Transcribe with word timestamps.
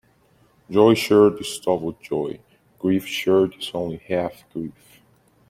Joy 0.71 0.95
shared 0.95 1.39
is 1.41 1.59
double 1.59 1.91
joy; 1.91 2.39
grief 2.79 3.05
shared 3.05 3.53
is 3.59 3.69
only 3.75 3.97
half 3.97 4.43
grief. 4.51 4.99